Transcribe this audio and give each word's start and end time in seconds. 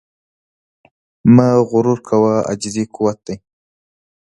مه 1.35 1.47
غرور 1.69 1.99
کوه، 2.07 2.33
عاجزي 2.49 2.83
قوت 2.95 3.17
دی. 3.25 3.35